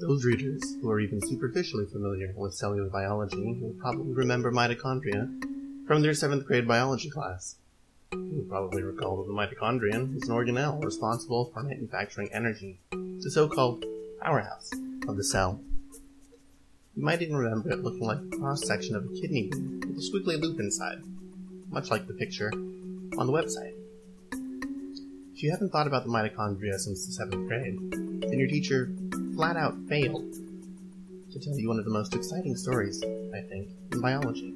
[0.00, 5.28] Those readers who are even superficially familiar with cellular biology will probably remember mitochondria
[5.88, 7.56] from their seventh grade biology class.
[8.12, 13.84] You probably recall that the mitochondrion is an organelle responsible for manufacturing energy, the so-called
[14.20, 14.70] powerhouse
[15.08, 15.60] of the cell.
[16.96, 20.00] You might even remember it looking like a cross-section of a kidney bean with a
[20.00, 21.02] squiggly loop inside,
[21.70, 23.74] much like the picture on the website.
[25.34, 27.78] If you haven't thought about the mitochondria since the seventh grade,
[28.22, 28.92] then your teacher
[29.38, 30.34] flat out failed
[31.30, 34.52] to tell you one of the most exciting stories, I think, in biology.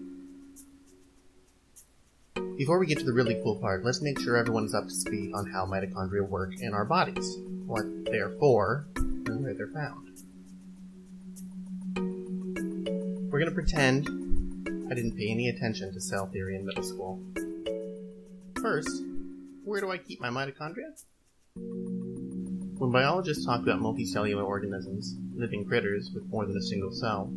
[2.59, 5.35] Before we get to the really cool part, let's make sure everyone's up to speed
[5.35, 10.09] on how mitochondria work in our bodies, what they are for, and where they're found.
[13.31, 14.09] We're going to pretend
[14.91, 17.21] I didn't pay any attention to cell theory in middle school.
[18.61, 19.05] First,
[19.65, 21.01] where do I keep my mitochondria?
[22.83, 27.33] When biologists talk about multicellular organisms, living critters with more than a single cell,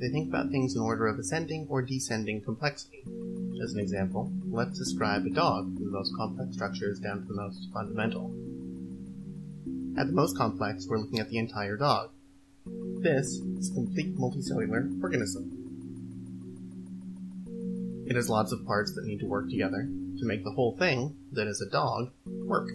[0.00, 3.04] they think about things in order of ascending or descending complexity.
[3.62, 7.34] As an example, let's describe a dog from the most complex structures down to the
[7.34, 8.32] most fundamental.
[9.98, 12.08] At the most complex, we're looking at the entire dog.
[12.64, 13.26] This
[13.58, 15.52] is a complete multicellular organism.
[18.06, 19.86] It has lots of parts that need to work together
[20.18, 22.70] to make the whole thing, that is a dog, work.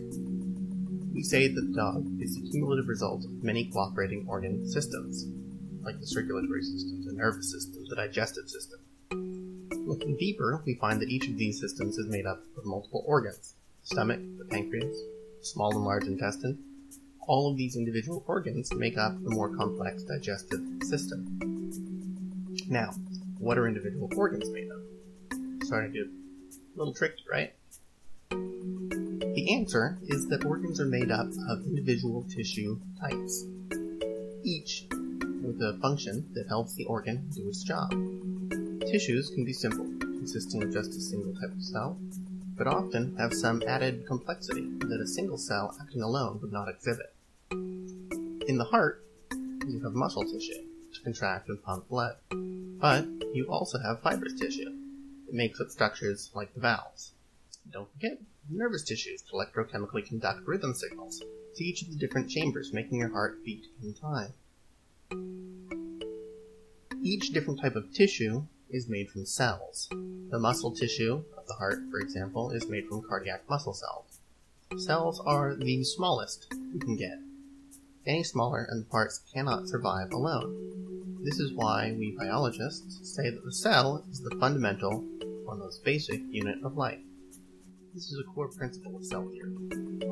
[1.18, 5.26] We say that the dog is the cumulative result of many cooperating organ systems,
[5.82, 8.82] like the circulatory system, the nervous system, the digestive system.
[9.88, 13.56] Looking deeper, we find that each of these systems is made up of multiple organs
[13.82, 14.96] the stomach, the pancreas,
[15.40, 16.64] the small and large intestine.
[17.22, 21.40] All of these individual organs make up the more complex digestive system.
[22.70, 22.92] Now,
[23.40, 25.66] what are individual organs made of?
[25.66, 27.54] Starting to get a little tricky, right?
[29.38, 33.46] The answer is that organs are made up of individual tissue types,
[34.42, 37.92] each with a function that helps the organ do its job.
[38.82, 42.00] Tissues can be simple, consisting of just a single type of cell,
[42.58, 47.14] but often have some added complexity that a single cell acting alone would not exhibit.
[47.52, 49.06] In the heart,
[49.68, 54.74] you have muscle tissue to contract and pump blood, but you also have fibrous tissue
[55.28, 57.12] that makes up structures like the valves.
[57.70, 58.18] Don't forget
[58.50, 61.24] nervous tissues electrochemically conduct rhythm signals
[61.56, 64.34] to each of the different chambers making your heart beat in time.
[67.04, 69.88] Each different type of tissue is made from cells.
[70.30, 74.20] The muscle tissue of the heart, for example, is made from cardiac muscle cells.
[74.78, 77.20] Cells are the smallest you can get.
[78.06, 81.22] Any smaller and the parts cannot survive alone.
[81.24, 85.06] This is why we biologists say that the cell is the fundamental
[85.46, 87.00] or most basic unit of life.
[87.98, 89.56] This is a core principle of cell theory.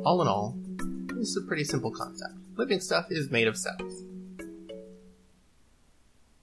[0.03, 0.57] All in all,
[1.13, 2.33] this is a pretty simple concept.
[2.55, 4.01] Living stuff is made of cells.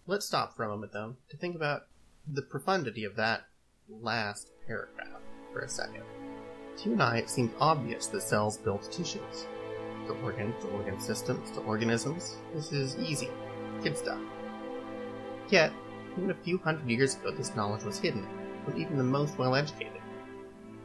[0.06, 1.88] Let's stop for a moment, though, to think about
[2.32, 3.46] the profundity of that
[3.88, 5.20] last paragraph
[5.52, 6.04] for a second.
[6.76, 9.48] To you and I, it seems obvious that cells build tissues.
[10.06, 12.36] To organs, to organ systems, to organisms.
[12.54, 13.30] This is easy.
[13.82, 14.20] Kid stuff.
[15.48, 15.72] Yet,
[16.16, 18.28] even a few hundred years ago, this knowledge was hidden
[18.64, 20.01] from even the most well educated.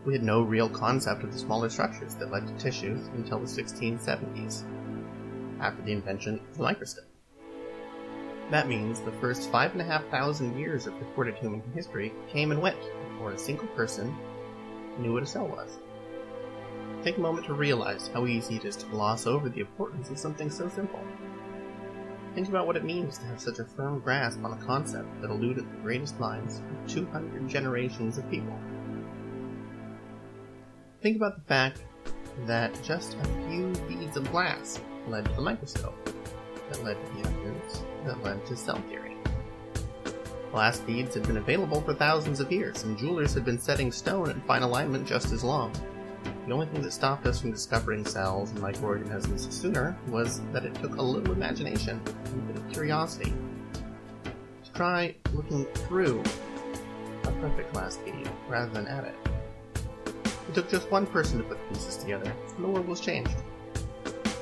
[0.05, 3.45] We had no real concept of the smaller structures that led to tissues until the
[3.45, 4.63] 1670s,
[5.59, 7.05] after the invention of the microscope.
[8.49, 12.51] That means the first five and a half thousand years of recorded human history came
[12.51, 14.15] and went before a single person
[14.99, 15.77] knew what a cell was.
[17.03, 20.17] Take a moment to realize how easy it is to gloss over the importance of
[20.17, 21.01] something so simple.
[22.35, 25.29] Think about what it means to have such a firm grasp on a concept that
[25.29, 28.57] eluded the greatest minds of 200 generations of people.
[31.07, 31.83] Think about the fact
[32.47, 35.95] that just a few beads of glass led to the microscope,
[36.69, 39.15] that led to the evidence that led to cell theory.
[40.51, 44.29] Glass beads had been available for thousands of years, and jewelers had been setting stone
[44.29, 45.71] in fine alignment just as long.
[46.45, 50.75] The only thing that stopped us from discovering cells and microorganisms sooner was that it
[50.75, 53.33] took a little imagination and a bit of curiosity
[54.25, 56.21] to try looking through
[57.23, 59.26] a perfect glass bead rather than at it.
[60.47, 63.35] It took just one person to put the pieces together, and the world was changed.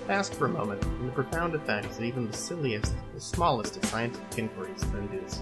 [0.07, 3.85] Ask for a moment on the profound effects that even the silliest, the smallest of
[3.85, 5.39] scientific inquiries can induce.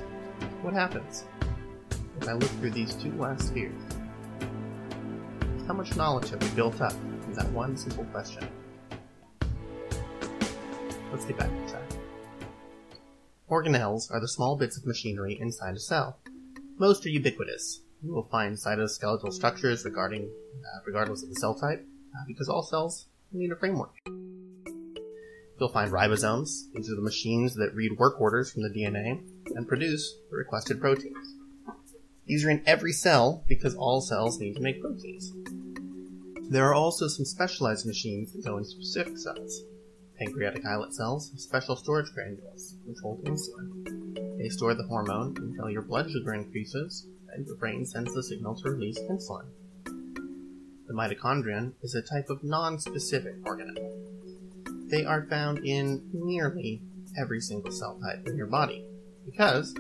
[0.62, 1.26] What happens
[2.22, 3.82] if I look through these two last spheres?
[5.68, 8.48] How much knowledge have we built up from that one simple question?
[11.12, 11.84] Let's get back on track.
[13.50, 16.20] Organelles are the small bits of machinery inside a cell.
[16.78, 17.82] Most are ubiquitous.
[18.04, 22.62] You will find cytoskeletal structures regarding, uh, regardless of the cell type, uh, because all
[22.62, 23.94] cells need a framework.
[24.06, 26.70] You'll find ribosomes.
[26.74, 29.22] These are the machines that read work orders from the DNA
[29.56, 31.36] and produce the requested proteins.
[32.26, 35.32] These are in every cell because all cells need to make proteins.
[36.50, 39.62] There are also some specialized machines that go in specific cells.
[40.20, 44.38] Pancreatic islet cells have special storage granules which hold insulin.
[44.38, 48.56] They store the hormone until your blood sugar increases and your brain sends the signal
[48.56, 49.46] to release insulin.
[50.88, 54.90] The mitochondrion is a type of non-specific organelle.
[54.90, 56.82] They are found in nearly
[57.18, 58.86] every single cell type in your body
[59.26, 59.74] because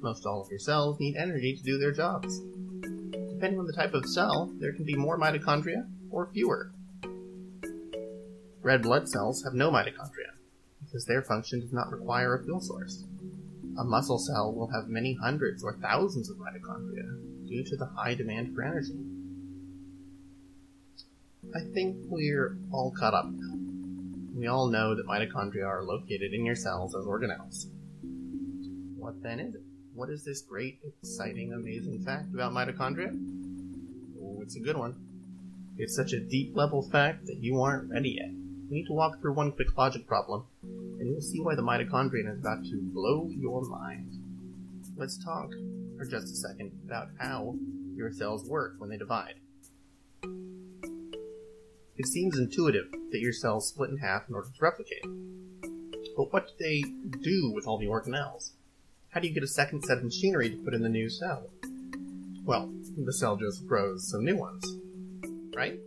[0.00, 2.40] most all of your cells need energy to do their jobs.
[2.80, 6.72] Depending on the type of cell, there can be more mitochondria or fewer.
[8.62, 10.36] Red blood cells have no mitochondria
[10.84, 13.04] because their function does not require a fuel source.
[13.80, 18.14] A muscle cell will have many hundreds or thousands of mitochondria due to the high
[18.14, 18.92] demand for energy.
[21.54, 23.54] I think we're all caught up now.
[24.34, 27.68] We all know that mitochondria are located in your cells as organelles.
[28.98, 29.62] What then is it?
[29.94, 33.18] What is this great, exciting, amazing fact about mitochondria?
[34.22, 34.94] Oh, it's a good one.
[35.78, 38.28] It's such a deep level fact that you aren't ready yet.
[38.68, 40.44] We need to walk through one quick logic problem,
[41.00, 44.12] and you'll see why the mitochondrion is about to blow your mind.
[44.96, 45.50] Let's talk
[45.96, 47.56] for just a second about how
[47.94, 49.36] your cells work when they divide.
[51.96, 55.04] It seems intuitive that your cells split in half in order to replicate.
[56.16, 56.82] But what do they
[57.22, 58.50] do with all the organelles?
[59.08, 61.50] How do you get a second set of machinery to put in the new cell?
[62.44, 64.64] Well, the cell just grows some new ones.
[65.56, 65.78] Right?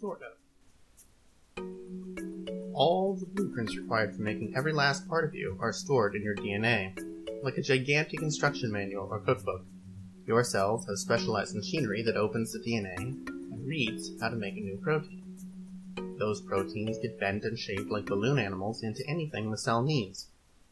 [0.00, 0.33] Sort of.
[2.74, 6.34] All the blueprints required for making every last part of you are stored in your
[6.34, 6.98] DNA,
[7.44, 9.64] like a gigantic instruction manual or cookbook.
[10.26, 14.60] Your cells have specialized machinery that opens the DNA and reads how to make a
[14.60, 15.22] new protein.
[16.18, 20.26] Those proteins get bent and shaped like balloon animals into anything the cell needs.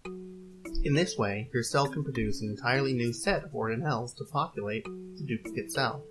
[0.05, 4.87] In this way, your cell can produce an entirely new set of organelles to populate
[4.87, 6.03] the duplicate cell.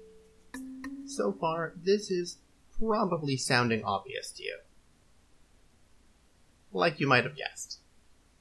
[1.06, 2.38] So far, this is
[2.80, 4.58] probably sounding obvious to you.
[6.74, 7.80] Like you might have guessed,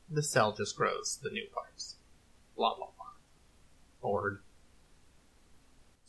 [0.08, 1.96] the cell just grows the new parts.
[2.56, 3.06] Blah blah blah.
[4.00, 4.38] Bored.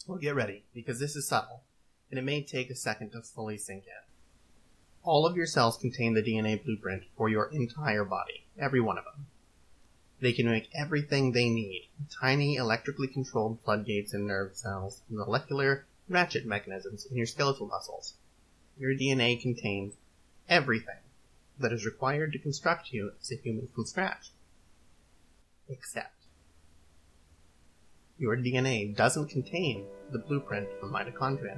[0.05, 1.63] Well, get ready, because this is subtle,
[2.11, 4.03] and it may take a second to fully sink in.
[5.03, 9.05] All of your cells contain the DNA blueprint for your entire body, every one of
[9.05, 9.25] them.
[10.19, 11.89] They can make everything they need
[12.21, 18.13] tiny electrically controlled floodgates in nerve cells, molecular ratchet mechanisms in your skeletal muscles.
[18.77, 19.95] Your DNA contains
[20.47, 20.99] everything
[21.59, 24.31] that is required to construct you as a human from scratch.
[25.69, 26.13] Except
[28.17, 31.57] your DNA doesn't contain the blueprint for mitochondria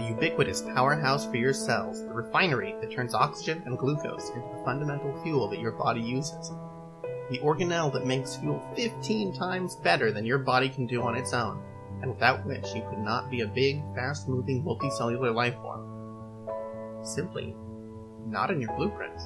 [0.00, 4.64] the ubiquitous powerhouse for your cells, the refinery that turns oxygen and glucose into the
[4.64, 6.52] fundamental fuel that your body uses,
[7.30, 11.34] the organelle that makes fuel 15 times better than your body can do on its
[11.34, 11.62] own,
[12.02, 15.86] and without which you could not be a big, fast moving multicellular life form.
[17.02, 17.54] Simply
[18.26, 19.18] not in your blueprint.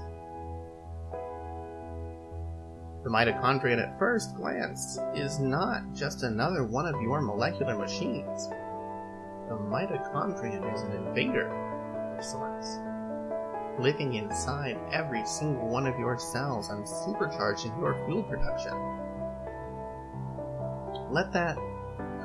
[3.05, 8.49] The mitochondrion at first glance is not just another one of your molecular machines.
[9.49, 11.49] The mitochondrion is an invader
[12.17, 12.79] of sorts,
[13.79, 18.73] living inside every single one of your cells and supercharging your fuel production.
[21.13, 21.59] Let that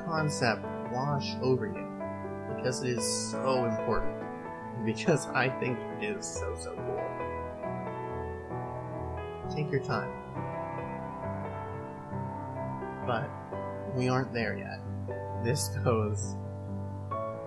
[0.05, 0.63] concept
[0.94, 4.28] wash over you because it is so important.
[4.96, 7.03] Because I think it is so, so cool.
[9.55, 10.12] Take your time.
[13.05, 13.29] But
[13.96, 14.79] we aren't there yet.
[15.43, 16.36] This goes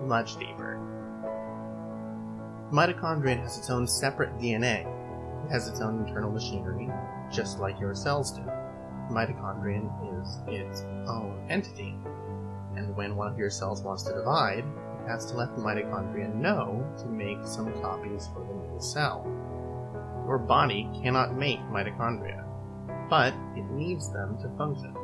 [0.01, 0.79] much deeper.
[2.71, 4.87] Mitochondria has its own separate DNA.
[5.45, 6.89] It has its own internal machinery,
[7.29, 8.43] just like your cells do.
[9.11, 11.93] Mitochondrion is its own entity,
[12.77, 14.63] and when one of your cells wants to divide,
[15.07, 19.23] has to let the mitochondria know to make some copies for the new cell.
[20.25, 22.45] Your body cannot make mitochondria,
[23.09, 24.95] but it needs them to function.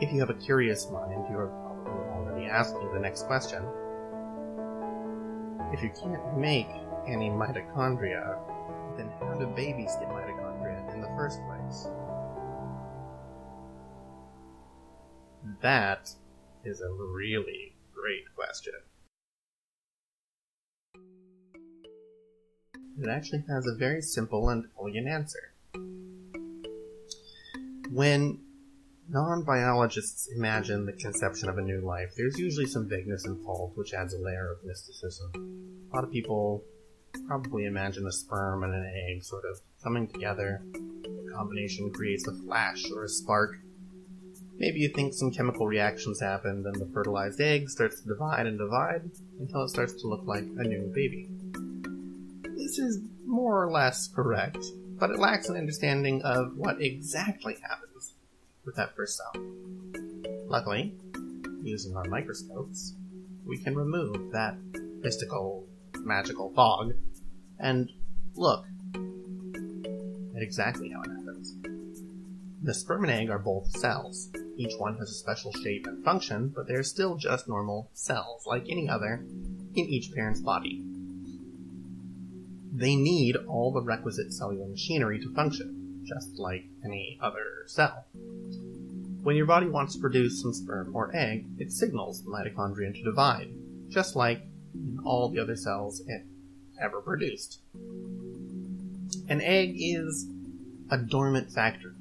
[0.00, 3.62] If you have a curious mind, you are probably already asking the next question.
[5.72, 6.68] If you can't make
[7.06, 8.38] any mitochondria,
[8.96, 11.88] then how do babies get mitochondria in the first place?
[15.60, 16.10] That
[16.64, 17.71] is a really
[23.02, 25.54] It actually has a very simple and elegant answer.
[27.90, 28.40] When
[29.08, 33.92] non biologists imagine the conception of a new life, there's usually some vagueness involved, which
[33.92, 35.32] adds a layer of mysticism.
[35.90, 36.64] A lot of people
[37.26, 40.62] probably imagine a sperm and an egg sort of coming together.
[40.72, 43.56] The combination creates a flash or a spark.
[44.62, 48.56] Maybe you think some chemical reactions happen, then the fertilized egg starts to divide and
[48.56, 51.28] divide until it starts to look like a new baby.
[52.56, 54.64] This is more or less correct,
[55.00, 58.14] but it lacks an understanding of what exactly happens
[58.64, 59.42] with that first cell.
[60.46, 60.94] Luckily,
[61.64, 62.94] using our microscopes,
[63.44, 64.54] we can remove that
[65.02, 65.66] mystical,
[66.04, 66.92] magical fog
[67.58, 67.90] and
[68.36, 68.64] look
[70.36, 71.56] at exactly how it happens.
[72.62, 74.30] The sperm and egg are both cells.
[74.56, 78.66] Each one has a special shape and function, but they're still just normal cells, like
[78.68, 79.24] any other,
[79.74, 80.84] in each parent's body.
[82.74, 88.06] They need all the requisite cellular machinery to function, just like any other cell.
[89.22, 93.02] When your body wants to produce some sperm or egg, it signals the mitochondria to
[93.04, 93.48] divide,
[93.88, 94.42] just like
[94.74, 96.24] in all the other cells it
[96.80, 97.60] ever produced.
[99.28, 100.26] An egg is
[100.90, 101.91] a dormant factor.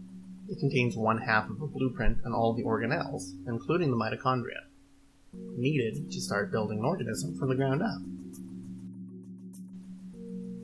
[0.52, 4.68] It contains one half of a blueprint and all the organelles, including the mitochondria,
[5.32, 8.02] needed to start building an organism from the ground up.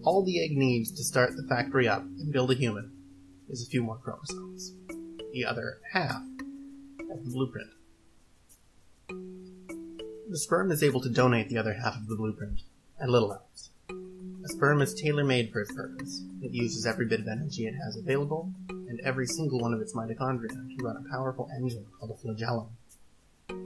[0.04, 2.92] All the egg needs to start the factory up and build a human
[3.48, 4.74] is a few more chromosomes.
[5.32, 6.22] The other half
[7.10, 7.70] of the blueprint.
[10.30, 12.64] The sperm is able to donate the other half of the blueprint,
[13.00, 13.70] and little else.
[14.58, 16.24] Sperm is tailor made for its purpose.
[16.42, 19.94] It uses every bit of energy it has available, and every single one of its
[19.94, 22.70] mitochondria to run a powerful engine called a flagellum.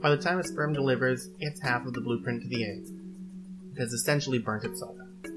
[0.02, 2.84] By the time a sperm delivers its half of the blueprint to the egg,
[3.74, 5.30] it has essentially burnt itself out.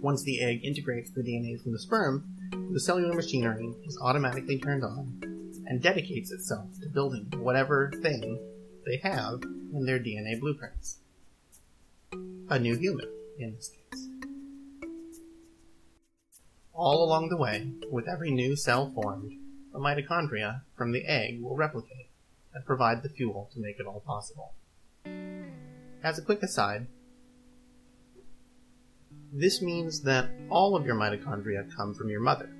[0.00, 2.24] Once the egg integrates the DNA from the sperm,
[2.72, 5.20] the cellular machinery is automatically turned on
[5.66, 8.38] and dedicates itself to building whatever thing
[8.86, 9.42] they have
[9.74, 10.96] in their DNA blueprints.
[12.48, 13.06] A new human,
[13.40, 13.56] in.
[16.72, 19.32] All along the way, with every new cell formed,
[19.72, 22.10] the mitochondria from the egg will replicate
[22.54, 24.54] and provide the fuel to make it all possible.
[26.02, 26.86] As a quick aside,
[29.32, 32.50] this means that all of your mitochondria come from your mother,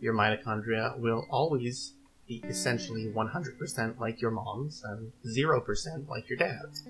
[0.00, 1.94] your mitochondria will always
[2.26, 6.82] be essentially 100% like your mom's and 0% like your dad's.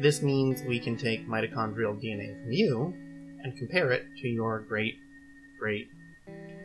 [0.00, 2.94] This means we can take mitochondrial DNA from you
[3.42, 4.98] and compare it to your great,
[5.58, 5.88] great,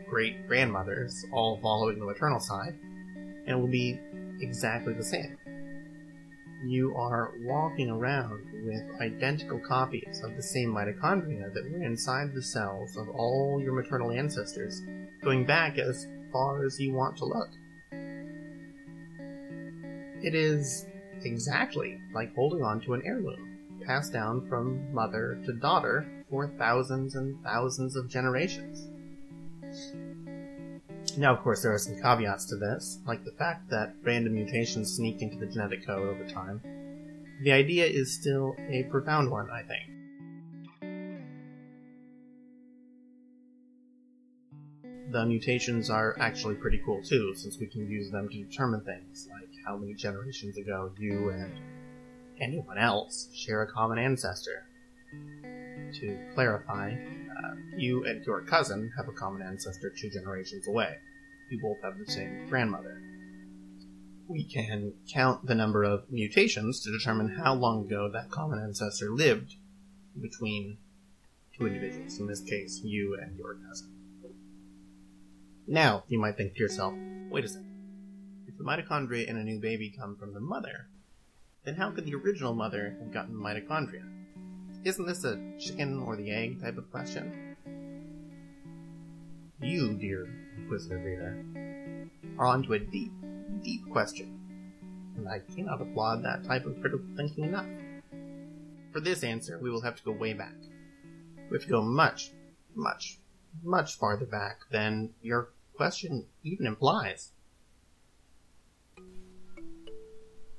[0.10, 2.78] great grandmothers, all following the maternal side,
[3.46, 4.00] and it will be
[4.42, 5.38] exactly the same
[6.64, 12.42] you are walking around with identical copies of the same mitochondria that were inside the
[12.42, 14.82] cells of all your maternal ancestors,
[15.24, 17.50] going back as far as you want to look.
[20.24, 20.88] It is
[21.26, 27.16] exactly like holding on to an heirloom, passed down from mother to daughter for thousands
[27.16, 28.88] and thousands of generations.
[31.18, 34.94] Now, of course, there are some caveats to this, like the fact that random mutations
[34.96, 36.62] sneak into the genetic code over time.
[37.44, 39.92] The idea is still a profound one, I think.
[45.12, 49.30] The mutations are actually pretty cool too, since we can use them to determine things,
[49.32, 51.52] like how many generations ago you and
[52.40, 54.66] anyone else share a common ancestor.
[56.00, 60.98] To clarify, uh, you and your cousin have a common ancestor two generations away.
[61.50, 63.02] You both have the same grandmother.
[64.28, 69.12] We can count the number of mutations to determine how long ago that common ancestor
[69.12, 69.56] lived
[70.20, 70.78] between
[71.58, 73.92] two individuals, in this case, you and your cousin.
[75.68, 76.94] Now, you might think to yourself,
[77.30, 77.75] wait a second.
[78.66, 80.88] Mitochondria in a new baby come from the mother,
[81.66, 84.04] then how could the original mother have gotten mitochondria?
[84.84, 87.56] Isn't this a chicken or the egg type of question?
[89.62, 91.46] You, dear inquisitive reader,
[92.40, 93.12] are onto a deep,
[93.62, 94.40] deep question,
[95.16, 97.68] and I cannot applaud that type of critical thinking enough.
[98.92, 100.56] For this answer, we will have to go way back.
[101.52, 102.32] We have to go much,
[102.74, 103.20] much,
[103.64, 107.32] much farther back than your question even implies.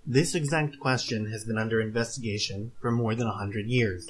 [0.09, 4.09] This exact question has been under investigation for more than a hundred years.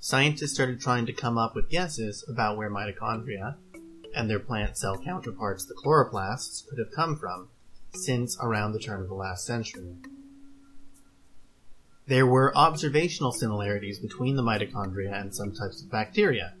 [0.00, 3.54] Scientists started trying to come up with guesses about where mitochondria
[4.16, 7.50] and their plant cell counterparts, the chloroplasts, could have come from
[7.94, 9.94] since around the turn of the last century.
[12.08, 16.54] There were observational similarities between the mitochondria and some types of bacteria.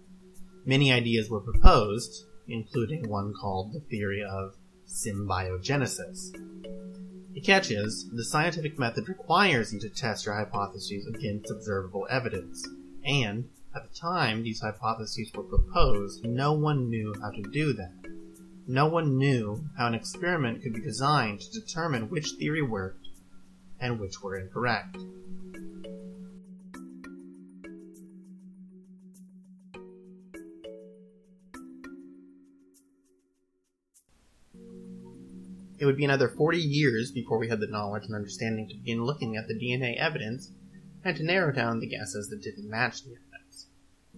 [0.64, 4.54] Many ideas were proposed, including one called the theory of
[4.86, 6.30] symbiogenesis.
[7.34, 12.68] The catch is, the scientific method requires you to test your hypotheses against observable evidence,
[13.04, 17.94] and At the time these hypotheses were proposed, no one knew how to do that.
[18.66, 23.08] No one knew how an experiment could be designed to determine which theory worked
[23.80, 24.98] and which were incorrect.
[35.82, 39.04] It would be another 40 years before we had the knowledge and understanding to begin
[39.04, 40.52] looking at the DNA evidence
[41.02, 43.66] and to narrow down the guesses that didn't match the evidence.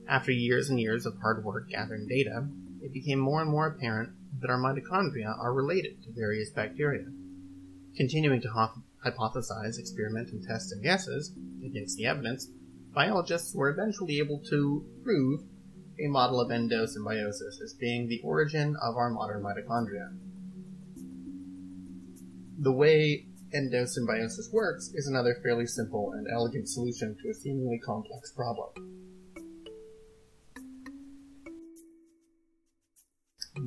[0.06, 2.46] After years and years of hard work gathering data,
[2.82, 4.10] it became more and more apparent
[4.42, 7.06] that our mitochondria are related to various bacteria.
[7.96, 8.70] Continuing to
[9.02, 11.32] hypothesize, experiment, and test and guesses
[11.64, 12.46] against the evidence,
[12.92, 15.40] biologists were eventually able to prove
[15.98, 20.12] a model of endosymbiosis as being the origin of our modern mitochondria.
[22.58, 28.32] The way endosymbiosis works is another fairly simple and elegant solution to a seemingly complex
[28.32, 28.70] problem.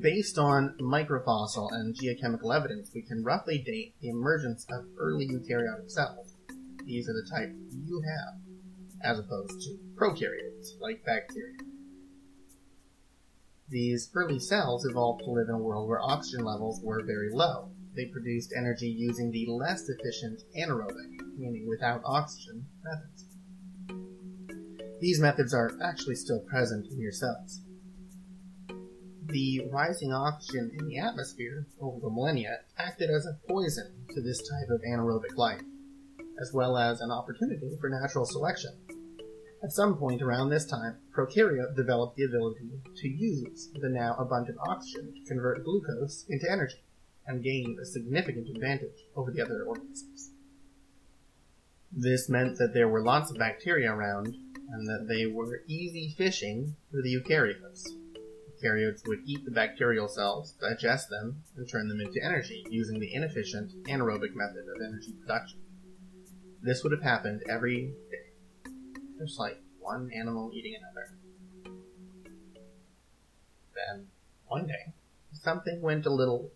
[0.02, 5.90] Based on microfossil and geochemical evidence, we can roughly date the emergence of early eukaryotic
[5.90, 6.36] cells.
[6.86, 7.54] These are the type
[7.86, 8.40] you have,
[9.04, 11.58] as opposed to prokaryotes, like bacteria.
[13.70, 17.72] These early cells evolved to live in a world where oxygen levels were very low,
[17.98, 23.26] they produced energy using the less efficient anaerobic, meaning without oxygen, methods.
[25.02, 27.62] These methods are actually still present in your cells.
[29.26, 34.48] The rising oxygen in the atmosphere over the millennia acted as a poison to this
[34.48, 35.62] type of anaerobic life,
[36.40, 38.72] as well as an opportunity for natural selection.
[39.64, 44.60] At some point around this time, prokaryote developed the ability to use the now abundant
[44.68, 46.78] oxygen to convert glucose into energy
[47.28, 50.32] and gained a significant advantage over the other organisms.
[51.92, 54.36] This meant that there were lots of bacteria around,
[54.70, 57.88] and that they were easy fishing for the eukaryotes.
[58.62, 63.14] Eukaryotes would eat the bacterial cells, digest them, and turn them into energy using the
[63.14, 65.60] inefficient anaerobic method of energy production.
[66.62, 68.72] This would have happened every day,
[69.20, 71.18] just like one animal eating another.
[73.76, 74.08] Then,
[74.48, 74.94] one day,
[75.34, 76.52] something went a little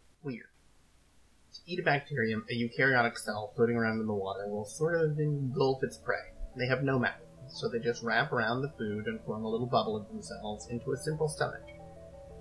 [1.66, 5.84] eat a bacterium, a eukaryotic cell floating around in the water will sort of engulf
[5.84, 6.18] its prey.
[6.56, 7.14] They have no mouth,
[7.48, 10.92] so they just wrap around the food and form a little bubble of themselves into
[10.92, 11.64] a simple stomach.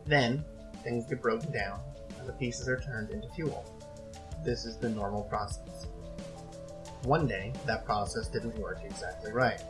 [0.06, 0.44] Then,
[0.82, 1.80] things get broken down,
[2.18, 3.64] and the pieces are turned into fuel.
[4.44, 5.86] This is the normal process.
[7.02, 9.60] One day, that process didn't work exactly right.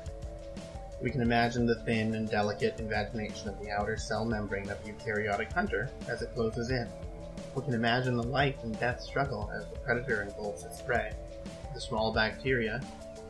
[1.03, 4.93] We can imagine the thin and delicate invagination of the outer cell membrane of a
[4.93, 6.89] eukaryotic hunter as it closes in.
[7.55, 11.13] We can imagine the life and death struggle as the predator engulfs its prey.
[11.75, 12.81] The small bacteria,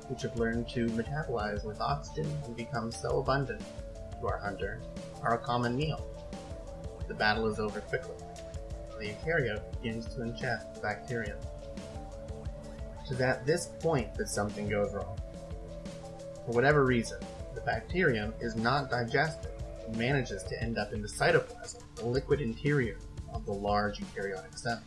[0.09, 3.63] which have learned to metabolize with oxygen and become so abundant
[4.21, 4.83] to our hunter,
[5.23, 6.07] are a common meal.
[7.09, 8.15] The battle is over quickly.
[8.99, 11.39] The eukaryote begins to ingest the bacterium.
[13.05, 15.19] It is at this point that something goes wrong.
[16.45, 17.19] For whatever reason,
[17.55, 19.53] the bacterium is not digested
[19.87, 22.99] and manages to end up in the cytoplasm, the liquid interior
[23.33, 24.81] of the large eukaryotic cell.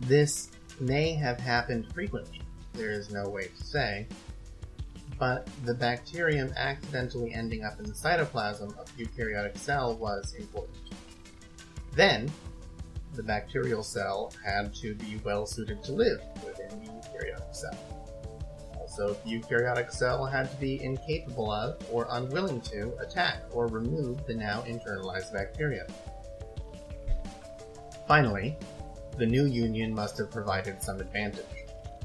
[0.00, 2.40] This may have happened frequently,
[2.74, 4.06] there is no way to say,
[5.18, 10.76] but the bacterium accidentally ending up in the cytoplasm of the eukaryotic cell was important.
[11.94, 12.30] Then,
[13.14, 17.76] the bacterial cell had to be well suited to live within the eukaryotic cell.
[18.78, 24.24] Also, the eukaryotic cell had to be incapable of or unwilling to attack or remove
[24.26, 25.86] the now internalized bacteria.
[28.08, 28.56] Finally,
[29.18, 31.44] the new union must have provided some advantage.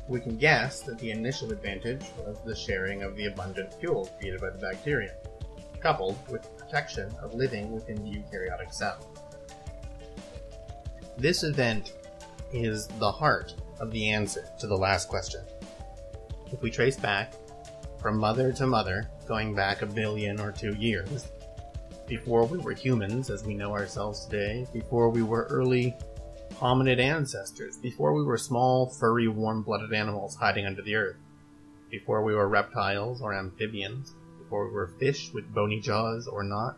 [0.10, 4.42] We can guess that the initial advantage was the sharing of the abundant fuel created
[4.42, 5.16] by the bacterium,
[5.80, 9.00] coupled with the protection of living within the eukaryotic cell.
[11.18, 11.94] This event
[12.52, 15.39] is the heart of the answer to the last question.
[16.52, 17.34] If we trace back
[17.98, 21.28] from mother to mother, going back a billion or two years,
[22.13, 25.95] before we were humans as we know ourselves today, before we were early
[26.52, 31.15] hominid ancestors, before we were small, furry, warm blooded animals hiding under the earth,
[31.89, 36.78] before we were reptiles or amphibians, before we were fish with bony jaws or not,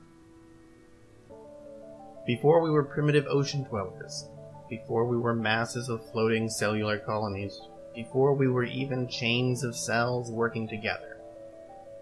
[2.26, 4.30] before we were primitive ocean dwellers,
[4.70, 7.60] before we were masses of floating cellular colonies,
[7.94, 11.18] before we were even chains of cells working together.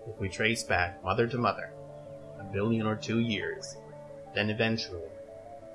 [0.08, 1.74] If we trace back mother to mother,
[2.54, 3.76] billion or two years,
[4.34, 5.02] then eventually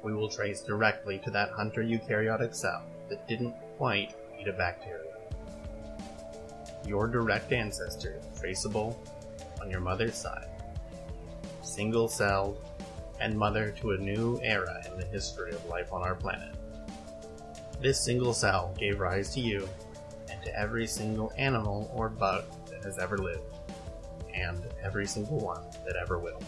[0.03, 5.03] we will trace directly to that hunter eukaryotic cell that didn't quite eat a bacteria.
[6.87, 8.99] Your direct ancestor, traceable
[9.61, 10.49] on your mother's side.
[11.63, 12.65] Single celled
[13.21, 16.55] and mother to a new era in the history of life on our planet.
[17.81, 19.69] This single cell gave rise to you
[20.31, 23.43] and to every single animal or bug that has ever lived,
[24.35, 26.41] and every single one that ever will.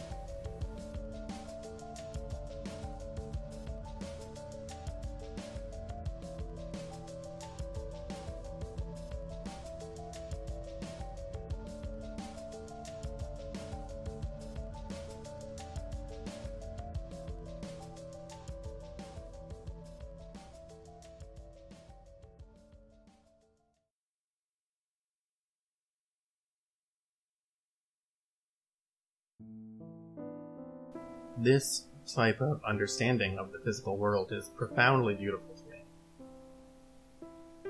[31.39, 35.85] This type of understanding of the physical world is profoundly beautiful to me.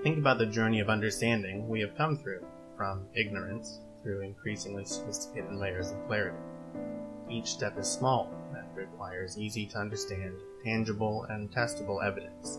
[0.02, 2.44] Think about the journey of understanding we have come through,
[2.76, 6.38] from ignorance through increasingly sophisticated layers of clarity.
[7.28, 12.58] Each step is small and requires easy to understand, tangible, and testable evidence.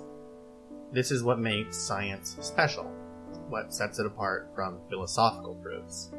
[0.93, 2.86] This is what makes science special,
[3.50, 6.12] what sets it apart from philosophical proofs.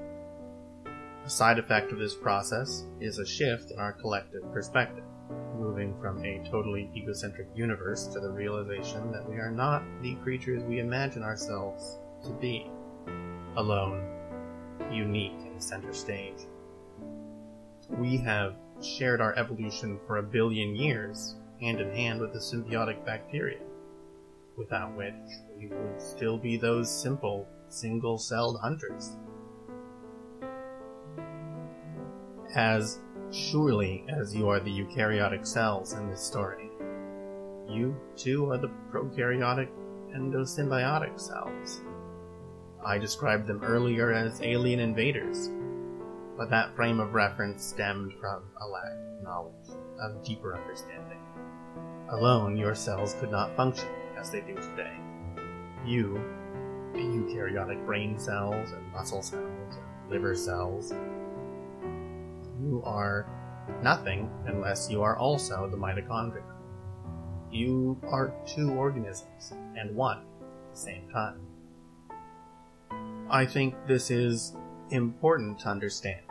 [1.25, 5.05] A side effect of this process is a shift in our collective perspective,
[5.57, 10.65] moving from a totally egocentric universe to the realization that we are not the creatures
[10.65, 12.69] we imagine ourselves to be.
[13.57, 14.05] Alone,
[14.91, 16.49] unique in the center stage.
[17.89, 23.05] We have shared our evolution for a billion years, hand in hand with the symbiotic
[23.07, 23.61] bacteria,
[24.57, 25.15] without which
[25.57, 29.13] we would still be those simple, single celled hunters
[32.55, 32.99] as
[33.31, 36.71] surely as you are the eukaryotic cells in this story.
[37.69, 39.69] You, too, are the prokaryotic
[40.15, 41.81] endosymbiotic cells.
[42.85, 45.51] I described them earlier as alien invaders,
[46.37, 51.21] but that frame of reference stemmed from a lack of knowledge, of deeper understanding.
[52.11, 53.89] Alone, your cells could not function
[54.19, 54.97] as they do today.
[55.87, 56.21] You,
[56.93, 60.93] the eukaryotic brain cells and muscle cells and liver cells,
[62.63, 63.27] you are
[63.83, 66.43] nothing unless you are also the mitochondria.
[67.51, 71.41] You are two organisms and one at the same time.
[73.29, 74.55] I think this is
[74.91, 76.23] important to understand,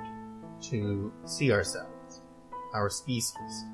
[0.70, 2.22] to see ourselves,
[2.74, 3.66] our species,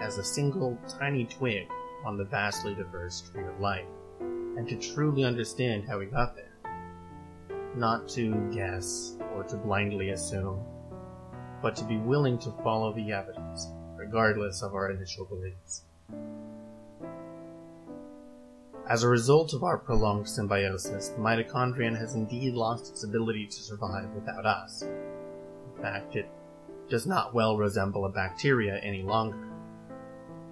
[0.00, 1.68] as a single tiny twig
[2.04, 3.86] on the vastly diverse tree of life,
[4.20, 6.50] and to truly understand how we got there.
[7.76, 10.60] Not to guess or to blindly assume
[11.64, 15.84] but to be willing to follow the evidence, regardless of our initial beliefs.
[18.86, 23.62] As a result of our prolonged symbiosis, the mitochondrion has indeed lost its ability to
[23.62, 24.82] survive without us.
[24.82, 26.28] In fact, it
[26.90, 29.48] does not well resemble a bacteria any longer.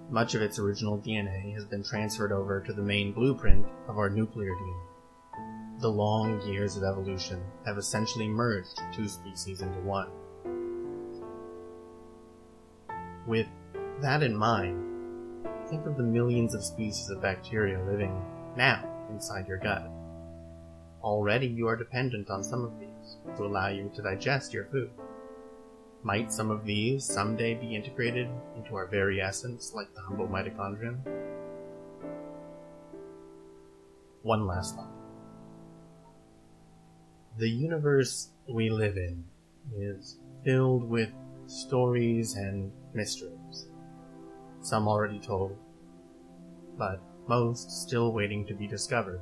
[0.09, 4.09] Much of its original DNA has been transferred over to the main blueprint of our
[4.09, 5.79] nuclear DNA.
[5.79, 10.09] The long years of evolution have essentially merged two species into one.
[13.25, 13.47] With
[14.01, 18.21] that in mind, think of the millions of species of bacteria living
[18.57, 19.89] now inside your gut.
[21.01, 24.89] Already you are dependent on some of these to allow you to digest your food.
[26.03, 30.97] Might some of these someday be integrated into our very essence like the humble mitochondrion?
[34.21, 34.91] One last thought.
[37.37, 39.23] The universe we live in
[39.77, 41.11] is filled with
[41.47, 43.67] stories and mysteries.
[44.61, 45.57] Some already told,
[46.77, 49.21] but most still waiting to be discovered.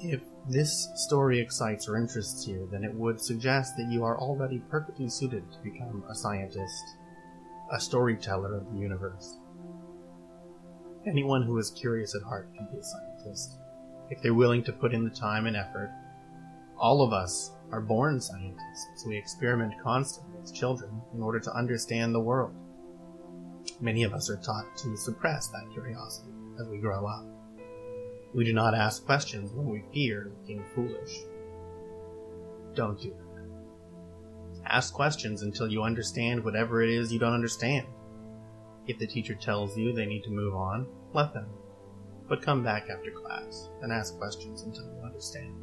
[0.00, 4.60] If this story excites or interests you, then it would suggest that you are already
[4.70, 6.84] perfectly suited to become a scientist,
[7.70, 9.38] a storyteller of the universe.
[11.06, 13.58] Anyone who is curious at heart can be a scientist,
[14.10, 15.90] if they're willing to put in the time and effort.
[16.78, 19.04] All of us are born scientists.
[19.06, 22.54] We experiment constantly children in order to understand the world.
[23.80, 27.24] Many of us are taught to suppress that curiosity as we grow up.
[28.34, 31.18] We do not ask questions when we fear looking foolish.
[32.74, 34.64] Don't do that.
[34.66, 37.86] Ask questions until you understand whatever it is you don't understand.
[38.86, 41.48] If the teacher tells you they need to move on, let them.
[42.28, 45.54] But come back after class and ask questions until you understand.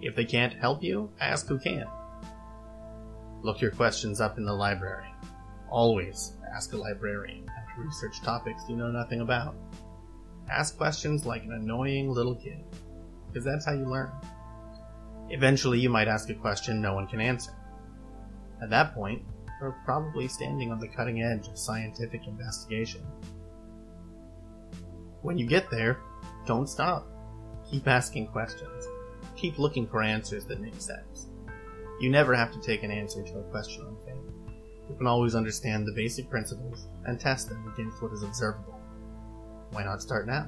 [0.00, 1.86] If they can't help you, ask who can.
[3.42, 5.08] Look your questions up in the library.
[5.70, 9.54] Always ask a librarian to research topics you know nothing about.
[10.50, 12.64] Ask questions like an annoying little kid,
[13.28, 14.10] because that's how you learn.
[15.30, 17.52] Eventually, you might ask a question no one can answer.
[18.60, 19.22] At that point,
[19.60, 23.02] you're probably standing on the cutting edge of scientific investigation.
[25.22, 26.00] When you get there,
[26.46, 27.06] don't stop.
[27.70, 28.86] Keep asking questions.
[29.36, 31.29] Keep looking for answers that make sense.
[32.00, 34.54] You never have to take an answer to a question on faith.
[34.88, 38.80] You can always understand the basic principles and test them against what is observable.
[39.72, 40.46] Why not start now?